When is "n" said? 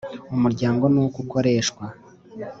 0.93-0.95